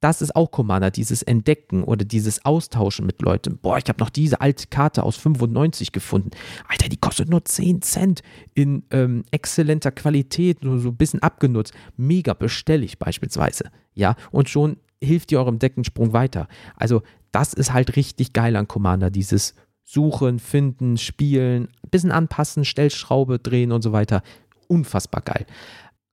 [0.00, 3.58] das ist auch Commander, dieses Entdecken oder dieses Austauschen mit Leuten.
[3.58, 6.30] Boah, ich habe noch diese alte Karte aus 95 gefunden.
[6.68, 8.22] Alter, die kostet nur 10 Cent
[8.54, 11.72] in ähm, exzellenter Qualität, nur so ein bisschen abgenutzt.
[11.96, 13.70] Mega bestelle ich beispielsweise.
[13.94, 16.46] Ja, und schon hilft ihr eurem Deckensprung weiter.
[16.76, 23.38] Also, das ist halt richtig geil an Commander, dieses Suchen, Finden, Spielen, bisschen anpassen, Stellschraube
[23.38, 24.22] drehen und so weiter.
[24.68, 25.46] Unfassbar geil.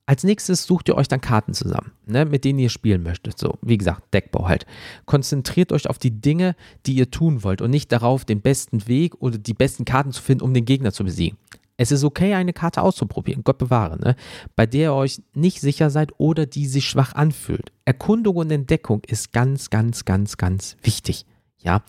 [0.06, 3.40] Als nächstes sucht ihr euch dann Karten zusammen, ne, mit denen ihr spielen möchtet.
[3.40, 4.66] So, wie gesagt, Deckbau halt.
[5.06, 6.56] Konzentriert euch auf die Dinge,
[6.86, 10.22] die ihr tun wollt und nicht darauf, den besten Weg oder die besten Karten zu
[10.22, 11.38] finden, um den Gegner zu besiegen.
[11.78, 14.16] Es ist okay, eine Karte auszuprobieren, Gott bewahre, ne?
[14.56, 17.72] bei der ihr euch nicht sicher seid oder die sich schwach anfühlt.
[17.86, 21.26] Erkundung und Entdeckung ist ganz, ganz, ganz, ganz wichtig.
[21.60, 21.82] Ja,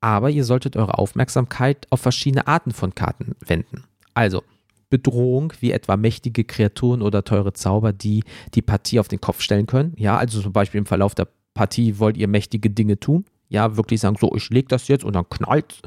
[0.00, 3.84] aber ihr solltet eure Aufmerksamkeit auf verschiedene Arten von Karten wenden.
[4.14, 4.42] Also
[4.88, 8.22] Bedrohung, wie etwa mächtige Kreaturen oder teure Zauber, die
[8.54, 9.94] die Partie auf den Kopf stellen können.
[9.96, 13.24] Ja, also zum Beispiel im Verlauf der Partie wollt ihr mächtige Dinge tun.
[13.48, 15.80] Ja, wirklich sagen, so, ich leg das jetzt und dann knallt.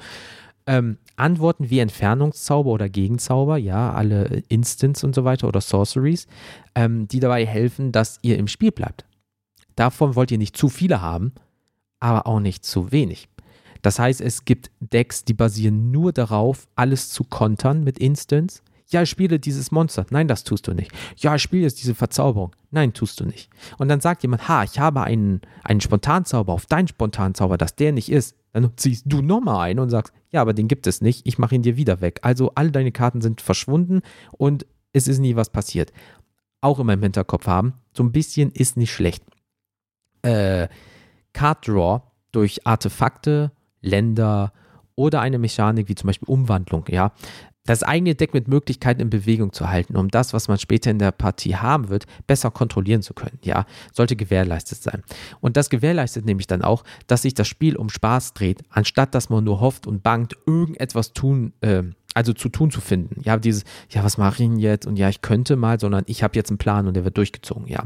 [0.66, 6.28] Ähm, Antworten wie Entfernungszauber oder Gegenzauber, ja, alle Instants und so weiter oder Sorceries,
[6.76, 9.06] ähm, die dabei helfen, dass ihr im Spiel bleibt.
[9.76, 11.34] Davon wollt ihr nicht zu viele haben,
[12.00, 13.29] aber auch nicht zu wenig.
[13.82, 18.62] Das heißt, es gibt Decks, die basieren nur darauf, alles zu kontern mit Instants.
[18.92, 20.06] Ja, ich spiele dieses Monster.
[20.10, 20.92] Nein, das tust du nicht.
[21.18, 22.56] Ja, ich spiele jetzt diese Verzauberung.
[22.72, 23.50] Nein, tust du nicht.
[23.78, 27.92] Und dann sagt jemand, ha, ich habe einen, einen Spontanzauber auf deinen Spontanzauber, dass der
[27.92, 28.36] nicht ist.
[28.52, 31.28] Dann ziehst du nochmal ein und sagst, ja, aber den gibt es nicht.
[31.28, 32.20] Ich mache ihn dir wieder weg.
[32.24, 35.94] Also alle deine Karten sind verschwunden und es ist nie was passiert.
[36.62, 37.76] Auch immer im Hinterkopf haben.
[37.94, 39.24] So ein bisschen ist nicht schlecht.
[40.24, 40.68] Äh,
[41.34, 44.54] Card Draw durch Artefakte Länder
[44.96, 47.14] oder eine Mechanik wie zum Beispiel Umwandlung, ja.
[47.66, 50.98] Das eigene Deck mit Möglichkeiten in Bewegung zu halten, um das, was man später in
[50.98, 55.04] der Partie haben wird, besser kontrollieren zu können, ja, sollte gewährleistet sein.
[55.40, 59.30] Und das gewährleistet nämlich dann auch, dass sich das Spiel um Spaß dreht, anstatt dass
[59.30, 63.22] man nur hofft und bangt, irgendetwas tun äh, also zu tun zu finden.
[63.24, 64.88] Ja, dieses, ja, was mache ich denn jetzt?
[64.88, 67.68] Und ja, ich könnte mal, sondern ich habe jetzt einen Plan und der wird durchgezogen,
[67.68, 67.84] ja.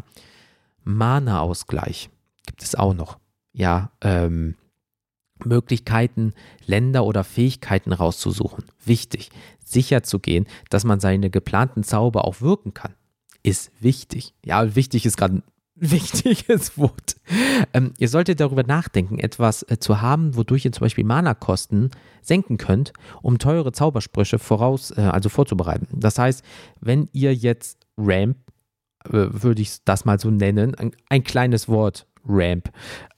[0.84, 2.10] Mana-Ausgleich
[2.46, 3.20] gibt es auch noch.
[3.54, 4.56] Ja, ähm,
[5.46, 6.34] Möglichkeiten,
[6.66, 8.66] Länder oder Fähigkeiten rauszusuchen.
[8.86, 9.30] Wichtig.
[9.64, 12.94] Sicher zu gehen, dass man seine geplanten Zauber auch wirken kann.
[13.44, 14.34] Ist wichtig.
[14.46, 15.44] Ja, wichtig ist gerade ein
[15.76, 17.16] wichtiges Wort.
[17.74, 21.90] Ähm, ihr solltet darüber nachdenken, etwas äh, zu haben, wodurch ihr zum Beispiel Mana-Kosten
[22.22, 25.88] senken könnt, um teure Zaubersprüche voraus, äh, also vorzubereiten.
[25.92, 26.44] Das heißt,
[26.80, 28.38] wenn ihr jetzt Ramp,
[29.06, 32.72] äh, würde ich das mal so nennen, ein, ein kleines Wort, Ramp,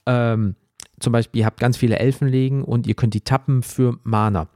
[0.06, 0.56] ähm,
[1.00, 4.48] zum Beispiel, ihr habt ganz viele Elfenlegen und ihr könnt die tappen für Mana.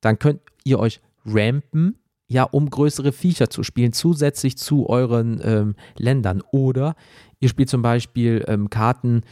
[0.00, 1.98] Dann könnt ihr euch rampen,
[2.28, 6.42] ja, um größere Viecher zu spielen, zusätzlich zu euren ähm, Ländern.
[6.52, 6.94] Oder
[7.40, 9.22] ihr spielt zum Beispiel ähm, Karten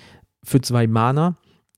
[0.43, 1.37] für zwei Mana,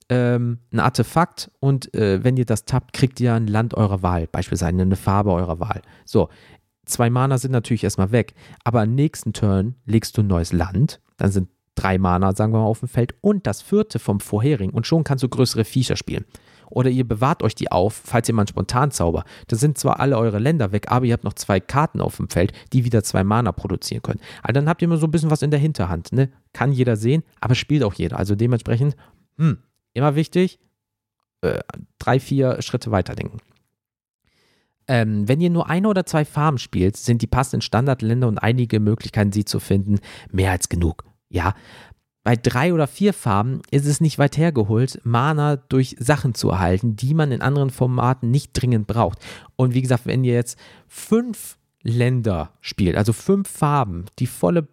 [0.08, 4.26] ähm, ein Artefakt und äh, wenn ihr das tappt, kriegt ihr ein Land eurer Wahl,
[4.26, 5.82] beispielsweise eine Farbe eurer Wahl.
[6.04, 6.28] So,
[6.86, 11.00] zwei Mana sind natürlich erstmal weg, aber am nächsten Turn legst du ein neues Land,
[11.16, 14.72] dann sind drei Mana, sagen wir mal, auf dem Feld und das vierte vom vorherigen
[14.72, 16.24] und schon kannst du größere Viecher spielen.
[16.70, 19.24] Oder ihr bewahrt euch die auf, falls ihr mal einen Spontanzauber.
[19.46, 22.28] Da sind zwar alle eure Länder weg, aber ihr habt noch zwei Karten auf dem
[22.28, 24.20] Feld, die wieder zwei Mana produzieren können.
[24.42, 26.12] Also dann habt ihr immer so ein bisschen was in der Hinterhand.
[26.12, 26.30] Ne?
[26.52, 28.18] Kann jeder sehen, aber spielt auch jeder.
[28.18, 28.96] Also dementsprechend,
[29.38, 29.58] hm,
[29.94, 30.58] immer wichtig,
[31.40, 31.60] äh,
[31.98, 33.38] drei, vier Schritte weiterdenken.
[34.88, 38.80] Ähm, wenn ihr nur eine oder zwei Farben spielt, sind die passenden Standardländer und einige
[38.80, 41.04] Möglichkeiten, sie zu finden, mehr als genug.
[41.30, 41.54] Ja,
[42.24, 46.94] bei drei oder vier Farben ist es nicht weit hergeholt, Mana durch Sachen zu erhalten,
[46.94, 49.18] die man in anderen Formaten nicht dringend braucht.
[49.56, 54.68] Und wie gesagt, wenn ihr jetzt fünf Länder spielt, also fünf Farben, die volle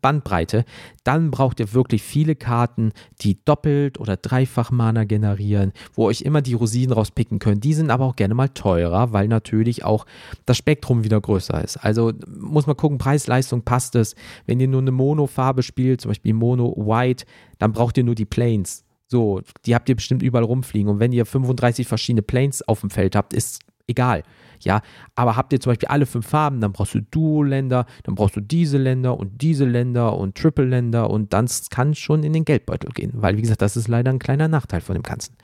[0.00, 0.64] Bandbreite,
[1.04, 6.42] dann braucht ihr wirklich viele Karten, die doppelt oder dreifach Mana generieren, wo euch immer
[6.42, 7.64] die Rosinen rauspicken könnt.
[7.64, 10.06] Die sind aber auch gerne mal teurer, weil natürlich auch
[10.46, 11.76] das Spektrum wieder größer ist.
[11.76, 14.14] Also muss man gucken, Preis-Leistung passt es.
[14.46, 17.24] Wenn ihr nur eine Mono-Farbe spielt, zum Beispiel Mono White,
[17.58, 18.84] dann braucht ihr nur die Planes.
[19.08, 20.90] So, die habt ihr bestimmt überall rumfliegen.
[20.90, 23.60] Und wenn ihr 35 verschiedene Planes auf dem Feld habt, ist
[23.92, 24.22] egal.
[24.60, 24.80] Ja,
[25.16, 28.40] aber habt ihr zum Beispiel alle fünf Farben, dann brauchst du Duo-Länder, dann brauchst du
[28.40, 32.90] diese Länder und diese Länder und Triple-Länder und dann kann es schon in den Geldbeutel
[32.90, 35.36] gehen, weil wie gesagt, das ist leider ein kleiner Nachteil von dem Ganzen.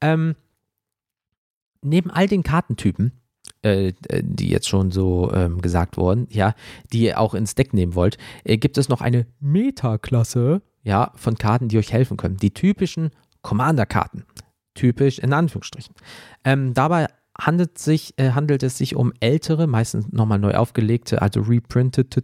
[0.00, 0.36] Ähm,
[1.82, 3.12] neben all den Kartentypen,
[3.62, 6.54] äh, die jetzt schon so ähm, gesagt wurden, ja,
[6.92, 11.36] die ihr auch ins Deck nehmen wollt, äh, gibt es noch eine Meta-Klasse, ja, von
[11.36, 12.36] Karten, die euch helfen können.
[12.36, 13.10] Die typischen
[13.42, 14.24] Commander-Karten.
[14.74, 15.94] Typisch in Anführungsstrichen.
[16.44, 17.06] Ähm, dabei
[17.38, 22.14] handelt, sich, äh, handelt es sich um ältere, meistens nochmal neu aufgelegte, also reprinted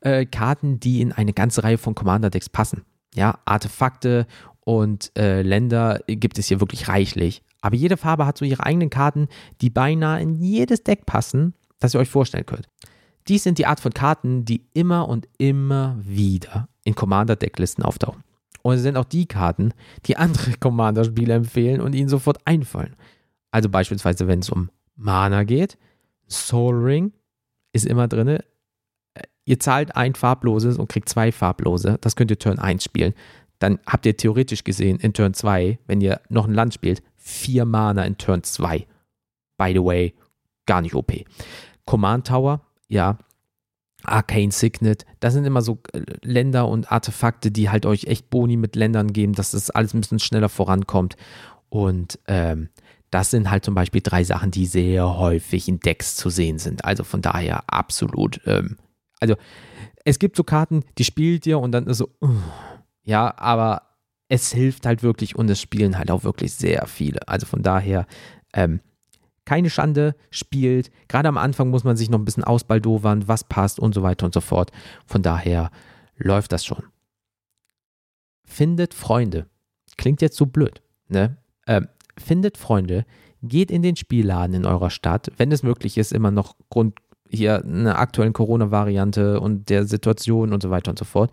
[0.00, 2.82] äh, Karten, die in eine ganze Reihe von Commander-Decks passen.
[3.14, 4.26] Ja, Artefakte
[4.60, 7.42] und äh, Länder gibt es hier wirklich reichlich.
[7.60, 9.28] Aber jede Farbe hat so ihre eigenen Karten,
[9.60, 12.68] die beinahe in jedes Deck passen, das ihr euch vorstellen könnt.
[13.28, 18.24] Dies sind die Art von Karten, die immer und immer wieder in Commander-Decklisten auftauchen.
[18.62, 19.72] Und es sind auch die Karten,
[20.06, 22.96] die andere Commander-Spiele empfehlen und ihnen sofort einfallen.
[23.50, 25.78] Also beispielsweise, wenn es um Mana geht,
[26.28, 27.12] Soul Ring
[27.72, 28.38] ist immer drin.
[29.44, 31.98] Ihr zahlt ein farbloses und kriegt zwei farblose.
[32.00, 33.14] Das könnt ihr Turn 1 spielen.
[33.58, 37.64] Dann habt ihr theoretisch gesehen in Turn 2, wenn ihr noch ein Land spielt, vier
[37.64, 38.86] Mana in Turn 2.
[39.56, 40.14] By the way,
[40.66, 41.12] gar nicht OP.
[41.84, 43.18] Command Tower, ja.
[44.04, 48.56] Arcane Signet, das sind immer so äh, Länder und Artefakte, die halt euch echt Boni
[48.56, 51.16] mit Ländern geben, dass das alles ein bisschen schneller vorankommt.
[51.68, 52.68] Und ähm,
[53.10, 56.84] das sind halt zum Beispiel drei Sachen, die sehr häufig in Decks zu sehen sind.
[56.84, 58.40] Also von daher absolut.
[58.46, 58.76] Ähm,
[59.20, 59.36] also
[60.04, 62.28] es gibt so Karten, die spielt ihr und dann ist so, uh,
[63.02, 63.82] ja, aber
[64.28, 67.26] es hilft halt wirklich und es spielen halt auch wirklich sehr viele.
[67.28, 68.06] Also von daher,
[68.52, 68.80] ähm,
[69.44, 70.90] keine Schande, spielt.
[71.08, 74.26] Gerade am Anfang muss man sich noch ein bisschen ausbaldowern, was passt und so weiter
[74.26, 74.70] und so fort.
[75.06, 75.70] Von daher
[76.18, 76.84] läuft das schon.
[78.44, 79.46] Findet Freunde.
[79.96, 81.38] Klingt jetzt so blöd, ne?
[81.66, 81.88] Ähm,
[82.20, 83.04] findet Freunde,
[83.42, 86.98] geht in den Spielladen in eurer Stadt, wenn es möglich ist, immer noch Grund
[87.30, 91.30] hier einer aktuellen Corona-Variante und der Situation und so weiter und so fort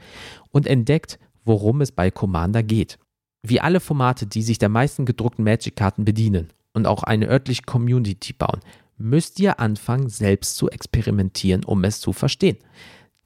[0.52, 3.00] und entdeckt, worum es bei Commander geht.
[3.44, 8.34] Wie alle Formate, die sich der meisten gedruckten Magic-Karten bedienen und auch eine örtliche Community
[8.34, 8.60] bauen,
[8.98, 12.58] müsst ihr anfangen, selbst zu experimentieren, um es zu verstehen.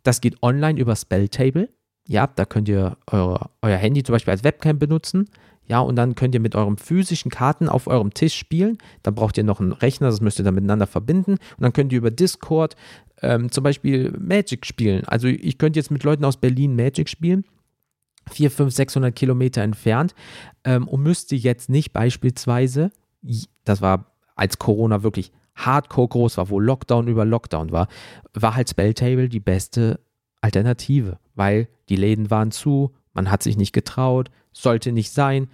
[0.03, 1.69] Das geht online über Spelltable.
[2.07, 5.29] Ja, da könnt ihr eure, euer Handy zum Beispiel als Webcam benutzen.
[5.69, 8.79] Ja, und dann könnt ihr mit euren physischen Karten auf eurem Tisch spielen.
[9.03, 11.33] Dann braucht ihr noch einen Rechner, das müsst ihr dann miteinander verbinden.
[11.33, 12.75] Und dann könnt ihr über Discord
[13.21, 15.05] ähm, zum Beispiel Magic spielen.
[15.05, 17.45] Also ich könnte jetzt mit Leuten aus Berlin Magic spielen.
[18.31, 20.15] 4, 5, 600 Kilometer entfernt.
[20.63, 22.91] Ähm, und müsste jetzt nicht beispielsweise,
[23.63, 27.89] das war als Corona wirklich hardcore groß war, wo Lockdown über Lockdown war,
[28.33, 29.99] war halt Spelltable die beste
[30.41, 35.47] Alternative, weil die Läden waren zu, man hat sich nicht getraut, sollte nicht sein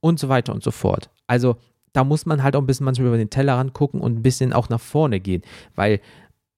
[0.00, 1.10] und so weiter und so fort.
[1.26, 1.56] Also
[1.92, 4.52] da muss man halt auch ein bisschen manchmal über den Tellerrand gucken und ein bisschen
[4.52, 5.42] auch nach vorne gehen,
[5.74, 6.00] weil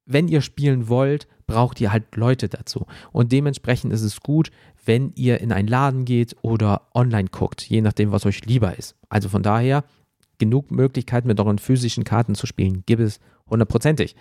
[0.06, 2.86] wenn ihr spielen wollt, braucht ihr halt Leute dazu.
[3.12, 4.50] Und dementsprechend ist es gut,
[4.84, 8.96] wenn ihr in einen Laden geht oder online guckt, je nachdem, was euch lieber ist.
[9.08, 9.84] Also von daher,
[10.38, 14.16] genug Möglichkeiten mit euren physischen Karten zu spielen, gibt es hundertprozentig.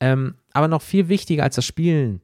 [0.00, 2.20] Ähm, aber noch viel wichtiger als das Spielen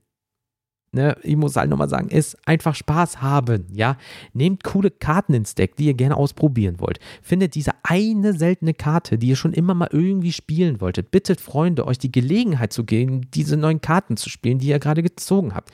[0.92, 3.96] ne, ich muss halt nochmal sagen, ist einfach Spaß haben, ja.
[4.32, 6.98] Nehmt coole Karten ins Deck, die ihr gerne ausprobieren wollt.
[7.22, 11.10] Findet diese eine seltene Karte, die ihr schon immer mal irgendwie spielen wolltet.
[11.10, 15.02] Bittet Freunde, euch die Gelegenheit zu geben, diese neuen Karten zu spielen, die ihr gerade
[15.02, 15.70] gezogen habt.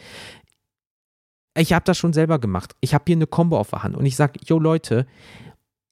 [1.57, 2.75] Ich habe das schon selber gemacht.
[2.81, 5.07] Ich habe hier eine Combo auf der Hand und ich sage, yo Leute,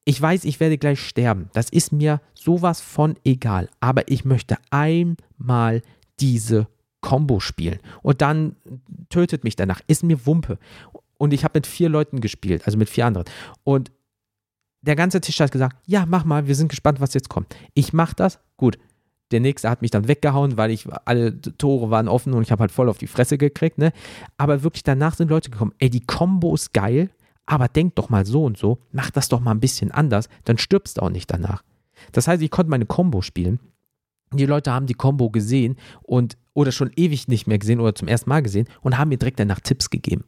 [0.04, 1.48] ich weiß, ich werde gleich sterben.
[1.52, 3.68] Das ist mir sowas von egal.
[3.78, 5.82] Aber ich möchte einmal
[6.18, 6.66] diese
[7.02, 8.56] Combo spielen und dann
[9.10, 9.80] tötet mich danach.
[9.86, 10.58] Ist mir Wumpe.
[11.18, 13.26] Und ich habe mit vier Leuten gespielt, also mit vier anderen.
[13.62, 13.92] Und
[14.80, 17.54] der ganze Tisch hat gesagt, ja, mach mal, wir sind gespannt, was jetzt kommt.
[17.74, 18.78] Ich mach das, gut.
[19.30, 22.60] Der nächste hat mich dann weggehauen, weil ich alle Tore waren offen und ich habe
[22.60, 23.92] halt voll auf die Fresse gekriegt, ne?
[24.36, 27.08] Aber wirklich danach sind Leute gekommen, ey, die Combo ist geil,
[27.46, 30.58] aber denk doch mal so und so, mach das doch mal ein bisschen anders, dann
[30.58, 31.62] stirbst du auch nicht danach.
[32.12, 33.58] Das heißt, ich konnte meine Combo spielen.
[34.38, 38.08] Die Leute haben die Combo gesehen und oder schon ewig nicht mehr gesehen oder zum
[38.08, 40.24] ersten Mal gesehen und haben mir direkt danach Tipps gegeben.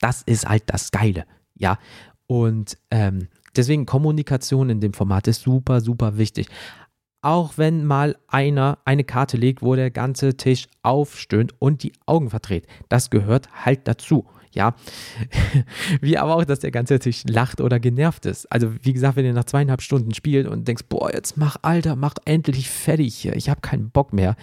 [0.00, 1.78] Das ist halt das Geile, ja.
[2.26, 6.48] Und ähm, deswegen Kommunikation in dem Format ist super, super wichtig.
[7.22, 12.30] Auch wenn mal einer eine Karte legt, wo der ganze Tisch aufstöhnt und die Augen
[12.30, 12.66] verdreht.
[12.88, 14.26] Das gehört halt dazu.
[14.56, 14.74] Ja,
[16.00, 18.50] wie aber auch, dass der ganze Tisch lacht oder genervt ist.
[18.50, 21.94] Also, wie gesagt, wenn ihr nach zweieinhalb Stunden spielt und denkst, boah, jetzt mach, Alter,
[21.94, 24.34] mach endlich fertig hier, ich habe keinen Bock mehr,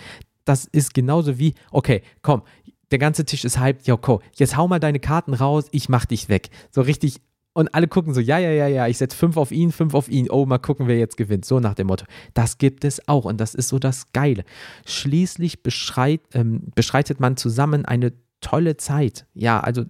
[0.45, 2.43] das ist genauso wie, okay, komm,
[2.91, 6.05] der ganze Tisch ist hyped, ja, okay, jetzt hau mal deine Karten raus, ich mach
[6.05, 6.49] dich weg.
[6.69, 7.19] So richtig.
[7.55, 10.09] Und alle gucken so, ja, ja, ja, ja, ich setze fünf auf ihn, fünf auf
[10.09, 11.45] ihn, oh, mal gucken, wer jetzt gewinnt.
[11.45, 12.05] So nach dem Motto.
[12.35, 14.43] Das gibt es auch und das ist so das Geile.
[14.85, 19.25] Schließlich beschreit, ähm, beschreitet man zusammen eine tolle Zeit.
[19.33, 19.85] Ja, also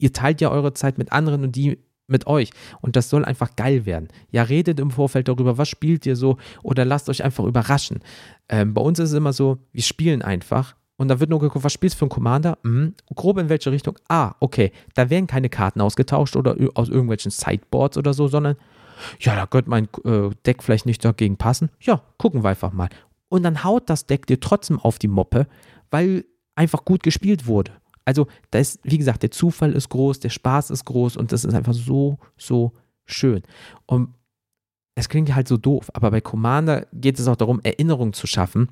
[0.00, 2.50] ihr teilt ja eure Zeit mit anderen und die mit euch.
[2.80, 4.08] Und das soll einfach geil werden.
[4.30, 8.00] Ja, redet im Vorfeld darüber, was spielt ihr so oder lasst euch einfach überraschen.
[8.48, 11.64] Ähm, bei uns ist es immer so, wir spielen einfach und da wird nur geguckt,
[11.64, 12.58] was spielst du für einen Commander?
[12.62, 12.94] Mhm.
[13.14, 13.96] Grob in welche Richtung?
[14.08, 14.72] Ah, okay.
[14.94, 18.56] Da werden keine Karten ausgetauscht oder aus irgendwelchen Sideboards oder so, sondern
[19.18, 21.70] ja, da könnte mein äh, Deck vielleicht nicht dagegen passen.
[21.80, 22.90] Ja, gucken wir einfach mal.
[23.30, 25.46] Und dann haut das Deck dir trotzdem auf die Moppe,
[25.90, 27.72] weil einfach gut gespielt wurde.
[28.10, 31.44] Also, da ist, wie gesagt, der Zufall ist groß, der Spaß ist groß und das
[31.44, 32.72] ist einfach so, so
[33.04, 33.42] schön.
[33.86, 34.14] Und
[34.96, 38.68] es klingt halt so doof, aber bei Commander geht es auch darum, Erinnerungen zu schaffen.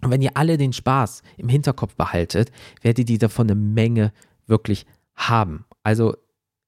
[0.00, 2.50] Und wenn ihr alle den Spaß im Hinterkopf behaltet,
[2.80, 4.14] werdet ihr davon eine Menge
[4.46, 5.66] wirklich haben.
[5.82, 6.16] Also,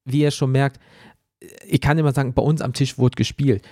[0.04, 0.78] wie ihr schon merkt,
[1.66, 3.66] ich kann immer sagen, bei uns am Tisch wurde gespielt.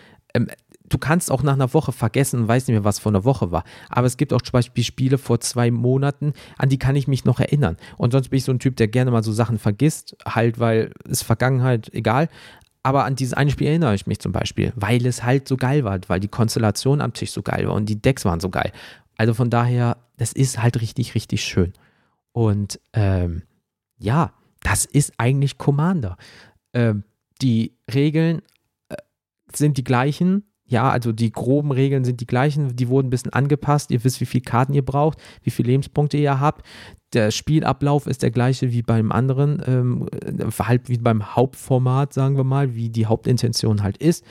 [0.95, 3.51] Du kannst auch nach einer Woche vergessen und weißt nicht mehr, was vor einer Woche
[3.51, 3.65] war.
[3.89, 7.25] Aber es gibt auch zum Beispiel Spiele vor zwei Monaten, an die kann ich mich
[7.25, 7.77] noch erinnern.
[7.97, 10.93] Und sonst bin ich so ein Typ, der gerne mal so Sachen vergisst, halt, weil
[11.11, 12.29] es Vergangenheit, egal.
[12.85, 15.83] Aber an dieses eine Spiel erinnere ich mich zum Beispiel, weil es halt so geil
[15.83, 18.71] war, weil die Konstellation am Tisch so geil war und die Decks waren so geil.
[19.17, 21.73] Also von daher, das ist halt richtig, richtig schön.
[22.31, 23.43] Und ähm,
[23.99, 26.17] ja, das ist eigentlich Commander.
[26.73, 27.03] Ähm,
[27.43, 28.43] die Regeln
[28.91, 28.97] äh,
[29.53, 33.33] sind die gleichen, ja, also die groben Regeln sind die gleichen, die wurden ein bisschen
[33.33, 33.91] angepasst.
[33.91, 36.65] Ihr wisst, wie viele Karten ihr braucht, wie viele Lebenspunkte ihr habt.
[37.13, 40.09] Der Spielablauf ist der gleiche wie beim anderen, ähm,
[40.59, 44.25] halt wie beim Hauptformat, sagen wir mal, wie die Hauptintention halt ist.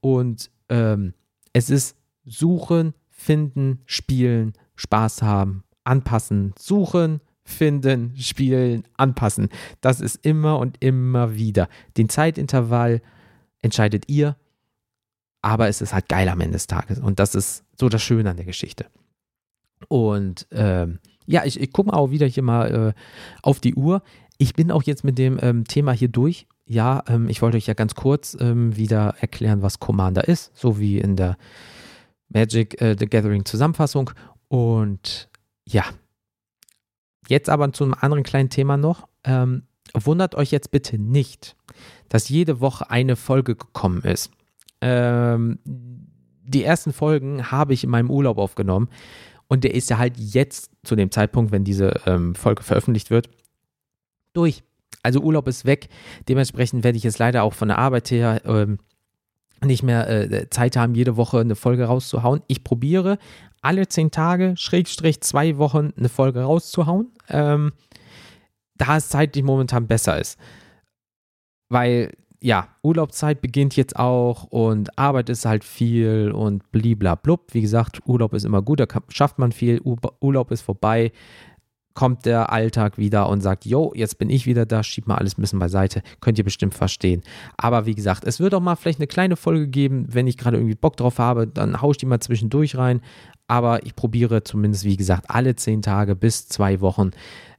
[0.00, 1.14] Und ähm,
[1.52, 9.48] es ist suchen, finden, spielen, Spaß haben, anpassen, suchen, finden, spielen, anpassen.
[9.80, 11.68] Das ist immer und immer wieder.
[11.96, 13.00] Den Zeitintervall
[13.62, 14.36] entscheidet ihr
[15.42, 16.98] aber es ist halt geil am Ende des Tages.
[16.98, 18.86] Und das ist so das Schöne an der Geschichte.
[19.88, 23.00] Und ähm, ja, ich, ich gucke auch wieder hier mal äh,
[23.42, 24.02] auf die Uhr.
[24.38, 26.46] Ich bin auch jetzt mit dem ähm, Thema hier durch.
[26.64, 30.78] Ja, ähm, ich wollte euch ja ganz kurz ähm, wieder erklären, was Commander ist, so
[30.78, 31.36] wie in der
[32.28, 34.10] Magic äh, the Gathering Zusammenfassung.
[34.48, 35.28] Und
[35.64, 35.84] ja,
[37.28, 39.08] jetzt aber zu einem anderen kleinen Thema noch.
[39.24, 39.62] Ähm,
[39.94, 41.56] wundert euch jetzt bitte nicht,
[42.08, 44.30] dass jede Woche eine Folge gekommen ist.
[44.80, 48.88] Ähm, die ersten Folgen habe ich in meinem Urlaub aufgenommen
[49.48, 53.28] und der ist ja halt jetzt zu dem Zeitpunkt, wenn diese ähm, Folge veröffentlicht wird,
[54.32, 54.62] durch.
[55.02, 55.88] Also Urlaub ist weg.
[56.28, 58.78] Dementsprechend werde ich jetzt leider auch von der Arbeit her ähm,
[59.64, 62.42] nicht mehr äh, Zeit haben, jede Woche eine Folge rauszuhauen.
[62.46, 63.18] Ich probiere
[63.62, 67.12] alle zehn Tage, Schrägstrich zwei Wochen, eine Folge rauszuhauen.
[67.28, 67.72] Ähm,
[68.76, 70.38] da es zeitlich momentan besser ist.
[71.68, 77.52] Weil, ja, Urlaubszeit beginnt jetzt auch und Arbeit ist halt viel und bliblablub.
[77.52, 79.80] Wie gesagt, Urlaub ist immer gut, da schafft man viel.
[80.20, 81.12] Urlaub ist vorbei
[81.96, 85.36] kommt der Alltag wieder und sagt, jo, jetzt bin ich wieder da, schieb mal alles
[85.36, 86.02] ein bisschen beiseite.
[86.20, 87.22] Könnt ihr bestimmt verstehen.
[87.56, 90.58] Aber wie gesagt, es wird auch mal vielleicht eine kleine Folge geben, wenn ich gerade
[90.58, 93.00] irgendwie Bock drauf habe, dann haue ich die mal zwischendurch rein.
[93.48, 97.10] Aber ich probiere zumindest, wie gesagt, alle zehn Tage bis zwei Wochen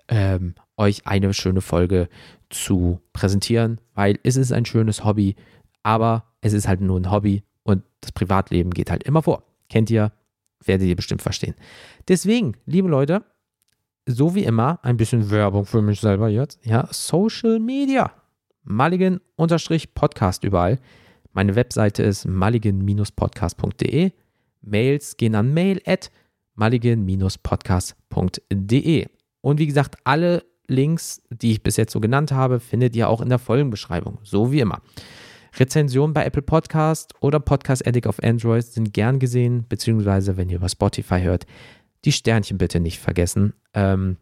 [0.07, 2.07] ähm, euch eine schöne Folge
[2.49, 5.35] zu präsentieren, weil es ist ein schönes Hobby,
[5.83, 9.43] aber es ist halt nur ein Hobby und das Privatleben geht halt immer vor.
[9.69, 10.11] Kennt ihr,
[10.63, 11.55] werdet ihr bestimmt verstehen.
[12.07, 13.25] Deswegen, liebe Leute,
[14.05, 16.65] so wie immer ein bisschen Werbung für mich selber jetzt.
[16.65, 18.11] Ja, Social Media.
[18.63, 20.79] Mulligan-Podcast überall.
[21.33, 24.11] Meine Webseite ist mulligan-podcast.de.
[24.61, 26.09] Mails gehen an mail at
[26.55, 29.07] mulligan-podcast.de.
[29.41, 33.21] Und wie gesagt, alle Links, die ich bis jetzt so genannt habe, findet ihr auch
[33.21, 34.19] in der Folgenbeschreibung.
[34.23, 34.81] So wie immer.
[35.55, 40.57] Rezensionen bei Apple Podcast oder Podcast Addict auf Android sind gern gesehen, beziehungsweise wenn ihr
[40.57, 41.45] über Spotify hört,
[42.05, 44.17] die Sternchen bitte nicht vergessen, ähm,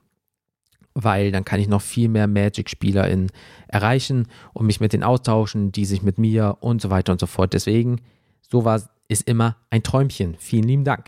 [0.93, 3.31] weil dann kann ich noch viel mehr Magic-SpielerInnen
[3.67, 7.27] erreichen und mich mit denen austauschen, die sich mit mir und so weiter und so
[7.27, 7.53] fort.
[7.53, 8.01] Deswegen,
[8.41, 10.35] sowas ist immer ein Träumchen.
[10.39, 11.07] Vielen lieben Dank.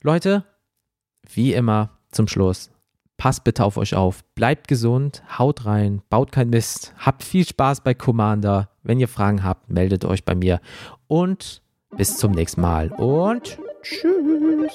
[0.00, 0.44] Leute,
[1.30, 2.70] wie immer zum Schluss,
[3.16, 7.82] passt bitte auf euch auf, bleibt gesund, haut rein, baut kein Mist, habt viel Spaß
[7.82, 8.70] bei Commander.
[8.82, 10.60] Wenn ihr Fragen habt, meldet euch bei mir
[11.08, 11.62] und
[11.96, 14.72] bis zum nächsten Mal und tschüss.